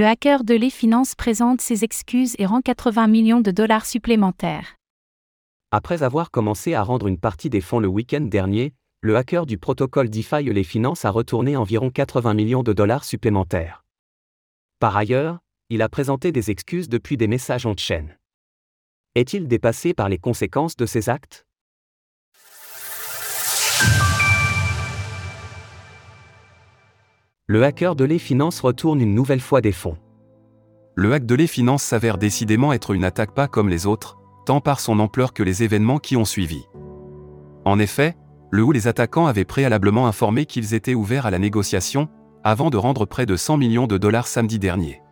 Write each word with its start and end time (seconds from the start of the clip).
Le 0.00 0.06
hacker 0.06 0.44
de 0.44 0.54
les 0.54 0.70
finances 0.70 1.14
présente 1.14 1.60
ses 1.60 1.84
excuses 1.84 2.34
et 2.38 2.46
rend 2.46 2.62
80 2.62 3.06
millions 3.06 3.42
de 3.42 3.50
dollars 3.50 3.84
supplémentaires. 3.84 4.76
Après 5.72 6.02
avoir 6.02 6.30
commencé 6.30 6.72
à 6.72 6.82
rendre 6.82 7.06
une 7.06 7.18
partie 7.18 7.50
des 7.50 7.60
fonds 7.60 7.80
le 7.80 7.86
week-end 7.86 8.22
dernier, 8.22 8.72
le 9.02 9.14
hacker 9.14 9.44
du 9.44 9.58
protocole 9.58 10.08
DeFi 10.08 10.44
les 10.44 10.64
finances 10.64 11.04
a 11.04 11.10
retourné 11.10 11.54
environ 11.54 11.90
80 11.90 12.32
millions 12.32 12.62
de 12.62 12.72
dollars 12.72 13.04
supplémentaires. 13.04 13.84
Par 14.78 14.96
ailleurs, 14.96 15.40
il 15.68 15.82
a 15.82 15.90
présenté 15.90 16.32
des 16.32 16.50
excuses 16.50 16.88
depuis 16.88 17.18
des 17.18 17.28
messages 17.28 17.66
en 17.66 17.76
chaîne. 17.76 18.16
Est-il 19.14 19.48
dépassé 19.48 19.92
par 19.92 20.08
les 20.08 20.16
conséquences 20.16 20.76
de 20.76 20.86
ses 20.86 21.10
actes? 21.10 21.44
Le 27.50 27.64
hacker 27.64 27.96
de 27.96 28.04
les 28.04 28.20
finances 28.20 28.60
retourne 28.60 29.00
une 29.00 29.12
nouvelle 29.12 29.40
fois 29.40 29.60
des 29.60 29.72
fonds. 29.72 29.96
Le 30.94 31.12
hack 31.12 31.26
de 31.26 31.34
les 31.34 31.48
finances 31.48 31.82
s'avère 31.82 32.16
décidément 32.16 32.72
être 32.72 32.92
une 32.92 33.02
attaque 33.02 33.34
pas 33.34 33.48
comme 33.48 33.68
les 33.68 33.86
autres, 33.86 34.18
tant 34.46 34.60
par 34.60 34.78
son 34.78 35.00
ampleur 35.00 35.32
que 35.32 35.42
les 35.42 35.64
événements 35.64 35.98
qui 35.98 36.16
ont 36.16 36.24
suivi. 36.24 36.62
En 37.64 37.80
effet, 37.80 38.16
le 38.52 38.62
ou 38.62 38.70
les 38.70 38.86
attaquants 38.86 39.26
avaient 39.26 39.44
préalablement 39.44 40.06
informé 40.06 40.46
qu'ils 40.46 40.74
étaient 40.74 40.94
ouverts 40.94 41.26
à 41.26 41.32
la 41.32 41.40
négociation, 41.40 42.08
avant 42.44 42.70
de 42.70 42.76
rendre 42.76 43.04
près 43.04 43.26
de 43.26 43.34
100 43.34 43.56
millions 43.56 43.88
de 43.88 43.98
dollars 43.98 44.28
samedi 44.28 44.60
dernier. 44.60 45.02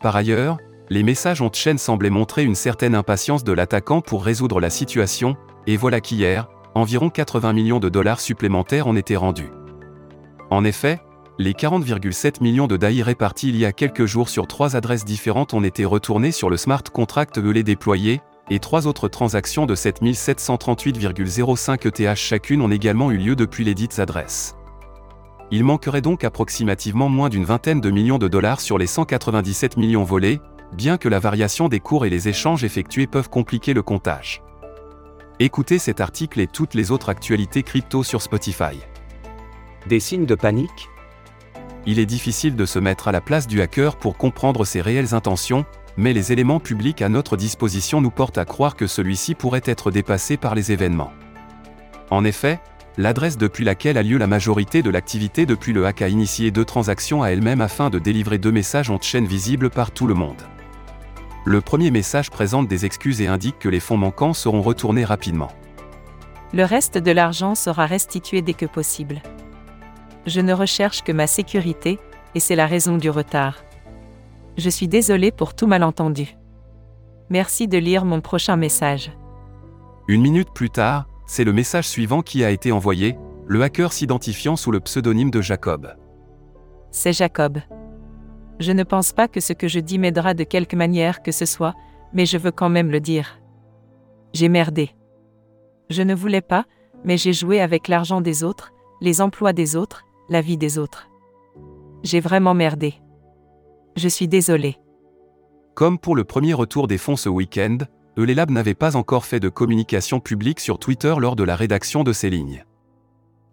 Par 0.00 0.16
ailleurs, 0.16 0.58
les 0.90 1.04
messages 1.04 1.40
en 1.40 1.52
chaîne 1.52 1.78
semblaient 1.78 2.10
montrer 2.10 2.42
une 2.42 2.56
certaine 2.56 2.96
impatience 2.96 3.44
de 3.44 3.52
l'attaquant 3.52 4.00
pour 4.00 4.24
résoudre 4.24 4.58
la 4.58 4.70
situation, 4.70 5.36
et 5.68 5.76
voilà 5.76 6.00
qu'hier, 6.00 6.48
environ 6.74 7.10
80 7.10 7.52
millions 7.52 7.78
de 7.78 7.88
dollars 7.88 8.18
supplémentaires 8.18 8.88
ont 8.88 8.96
été 8.96 9.14
rendus. 9.14 9.52
En 10.50 10.64
effet, 10.64 11.00
les 11.38 11.52
40,7 11.52 12.42
millions 12.42 12.66
de 12.68 12.76
DAI 12.76 13.02
répartis 13.02 13.48
il 13.48 13.56
y 13.56 13.64
a 13.64 13.72
quelques 13.72 14.06
jours 14.06 14.28
sur 14.28 14.46
trois 14.46 14.76
adresses 14.76 15.04
différentes 15.04 15.52
ont 15.52 15.64
été 15.64 15.84
retournés 15.84 16.30
sur 16.30 16.48
le 16.48 16.56
smart 16.56 16.84
contract 16.84 17.38
les 17.38 17.64
déployé, 17.64 18.20
et 18.50 18.60
trois 18.60 18.86
autres 18.86 19.08
transactions 19.08 19.66
de 19.66 19.74
7738,05 19.74 21.88
ETH 21.88 22.16
chacune 22.16 22.60
ont 22.60 22.70
également 22.70 23.10
eu 23.10 23.16
lieu 23.16 23.34
depuis 23.34 23.64
les 23.64 23.74
dites 23.74 23.98
adresses. 23.98 24.54
Il 25.50 25.64
manquerait 25.64 26.02
donc 26.02 26.22
approximativement 26.22 27.08
moins 27.08 27.28
d'une 27.28 27.44
vingtaine 27.44 27.80
de 27.80 27.90
millions 27.90 28.18
de 28.18 28.28
dollars 28.28 28.60
sur 28.60 28.78
les 28.78 28.86
197 28.86 29.76
millions 29.76 30.04
volés, 30.04 30.40
bien 30.72 30.98
que 30.98 31.08
la 31.08 31.18
variation 31.18 31.68
des 31.68 31.80
cours 31.80 32.06
et 32.06 32.10
les 32.10 32.28
échanges 32.28 32.62
effectués 32.62 33.08
peuvent 33.08 33.28
compliquer 33.28 33.74
le 33.74 33.82
comptage. 33.82 34.40
Écoutez 35.40 35.80
cet 35.80 36.00
article 36.00 36.38
et 36.38 36.46
toutes 36.46 36.74
les 36.74 36.92
autres 36.92 37.08
actualités 37.08 37.64
crypto 37.64 38.04
sur 38.04 38.22
Spotify. 38.22 38.78
Des 39.88 39.98
signes 39.98 40.26
de 40.26 40.36
panique? 40.36 40.90
Il 41.86 41.98
est 41.98 42.06
difficile 42.06 42.56
de 42.56 42.64
se 42.64 42.78
mettre 42.78 43.08
à 43.08 43.12
la 43.12 43.20
place 43.20 43.46
du 43.46 43.60
hacker 43.60 43.96
pour 43.96 44.16
comprendre 44.16 44.64
ses 44.64 44.80
réelles 44.80 45.14
intentions, 45.14 45.66
mais 45.96 46.12
les 46.12 46.32
éléments 46.32 46.60
publics 46.60 47.02
à 47.02 47.08
notre 47.08 47.36
disposition 47.36 48.00
nous 48.00 48.10
portent 48.10 48.38
à 48.38 48.44
croire 48.44 48.76
que 48.76 48.86
celui-ci 48.86 49.34
pourrait 49.34 49.62
être 49.64 49.90
dépassé 49.90 50.36
par 50.36 50.54
les 50.54 50.72
événements. 50.72 51.12
En 52.10 52.24
effet, 52.24 52.60
l'adresse 52.96 53.36
depuis 53.36 53.64
laquelle 53.64 53.98
a 53.98 54.02
lieu 54.02 54.18
la 54.18 54.26
majorité 54.26 54.82
de 54.82 54.90
l'activité 54.90 55.46
depuis 55.46 55.72
le 55.72 55.86
hack 55.86 56.02
a 56.02 56.08
initié 56.08 56.50
deux 56.50 56.64
transactions 56.64 57.22
à 57.22 57.28
elle-même 57.28 57.60
afin 57.60 57.90
de 57.90 57.98
délivrer 57.98 58.38
deux 58.38 58.52
messages 58.52 58.90
en 58.90 59.00
chaîne 59.00 59.26
visibles 59.26 59.70
par 59.70 59.90
tout 59.90 60.06
le 60.06 60.14
monde. 60.14 60.42
Le 61.44 61.60
premier 61.60 61.90
message 61.90 62.30
présente 62.30 62.68
des 62.68 62.86
excuses 62.86 63.20
et 63.20 63.26
indique 63.26 63.58
que 63.58 63.68
les 63.68 63.80
fonds 63.80 63.98
manquants 63.98 64.32
seront 64.32 64.62
retournés 64.62 65.04
rapidement. 65.04 65.52
Le 66.54 66.64
reste 66.64 66.96
de 66.96 67.10
l'argent 67.10 67.54
sera 67.54 67.84
restitué 67.84 68.40
dès 68.40 68.54
que 68.54 68.66
possible 68.66 69.20
je 70.26 70.40
ne 70.40 70.52
recherche 70.52 71.02
que 71.02 71.12
ma 71.12 71.26
sécurité, 71.26 71.98
et 72.34 72.40
c'est 72.40 72.56
la 72.56 72.66
raison 72.66 72.96
du 72.96 73.10
retard. 73.10 73.62
Je 74.56 74.70
suis 74.70 74.88
désolé 74.88 75.30
pour 75.30 75.54
tout 75.54 75.66
malentendu. 75.66 76.36
Merci 77.30 77.68
de 77.68 77.78
lire 77.78 78.04
mon 78.04 78.20
prochain 78.20 78.56
message. 78.56 79.12
Une 80.08 80.22
minute 80.22 80.50
plus 80.54 80.70
tard, 80.70 81.06
c'est 81.26 81.44
le 81.44 81.52
message 81.52 81.88
suivant 81.88 82.22
qui 82.22 82.44
a 82.44 82.50
été 82.50 82.70
envoyé, 82.72 83.16
le 83.46 83.62
hacker 83.62 83.92
s'identifiant 83.92 84.56
sous 84.56 84.70
le 84.70 84.80
pseudonyme 84.80 85.30
de 85.30 85.40
Jacob. 85.40 85.94
C'est 86.90 87.12
Jacob. 87.12 87.58
Je 88.60 88.72
ne 88.72 88.84
pense 88.84 89.12
pas 89.12 89.26
que 89.26 89.40
ce 89.40 89.52
que 89.52 89.68
je 89.68 89.80
dis 89.80 89.98
m'aidera 89.98 90.34
de 90.34 90.44
quelque 90.44 90.76
manière 90.76 91.22
que 91.22 91.32
ce 91.32 91.46
soit, 91.46 91.74
mais 92.12 92.26
je 92.26 92.38
veux 92.38 92.52
quand 92.52 92.68
même 92.68 92.90
le 92.90 93.00
dire. 93.00 93.40
J'ai 94.32 94.48
merdé. 94.48 94.90
Je 95.90 96.02
ne 96.02 96.14
voulais 96.14 96.40
pas, 96.40 96.64
mais 97.04 97.16
j'ai 97.16 97.32
joué 97.32 97.60
avec 97.60 97.88
l'argent 97.88 98.20
des 98.20 98.44
autres, 98.44 98.72
les 99.00 99.20
emplois 99.20 99.52
des 99.52 99.76
autres, 99.76 100.04
la 100.28 100.40
vie 100.40 100.56
des 100.56 100.78
autres. 100.78 101.08
J'ai 102.02 102.20
vraiment 102.20 102.54
merdé. 102.54 102.94
Je 103.96 104.08
suis 104.08 104.28
désolé. 104.28 104.76
Comme 105.74 105.98
pour 105.98 106.16
le 106.16 106.24
premier 106.24 106.54
retour 106.54 106.86
des 106.86 106.98
fonds 106.98 107.16
ce 107.16 107.28
week-end, 107.28 107.78
Eulelab 108.16 108.50
n'avait 108.50 108.74
pas 108.74 108.96
encore 108.96 109.24
fait 109.24 109.40
de 109.40 109.48
communication 109.48 110.20
publique 110.20 110.60
sur 110.60 110.78
Twitter 110.78 111.14
lors 111.18 111.36
de 111.36 111.42
la 111.42 111.56
rédaction 111.56 112.04
de 112.04 112.12
ces 112.12 112.30
lignes. 112.30 112.64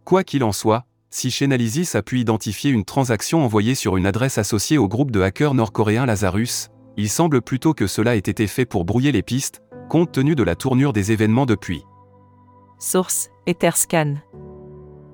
Quoi 0.05 0.23
qu'il 0.23 0.43
en 0.43 0.51
soit, 0.51 0.85
si 1.09 1.31
Chainalysis 1.31 1.95
a 1.95 2.03
pu 2.03 2.19
identifier 2.19 2.71
une 2.71 2.85
transaction 2.85 3.43
envoyée 3.43 3.75
sur 3.75 3.97
une 3.97 4.05
adresse 4.05 4.37
associée 4.37 4.77
au 4.77 4.87
groupe 4.87 5.11
de 5.11 5.21
hackers 5.21 5.53
nord-coréen 5.53 6.05
Lazarus, 6.05 6.69
il 6.97 7.09
semble 7.09 7.41
plutôt 7.41 7.73
que 7.73 7.87
cela 7.87 8.15
ait 8.15 8.19
été 8.19 8.47
fait 8.47 8.65
pour 8.65 8.85
brouiller 8.85 9.11
les 9.11 9.23
pistes, 9.23 9.61
compte 9.89 10.11
tenu 10.11 10.35
de 10.35 10.43
la 10.43 10.55
tournure 10.55 10.93
des 10.93 11.11
événements 11.11 11.45
depuis. 11.45 11.83
Source 12.79 13.29
Etherscan. 13.45 14.15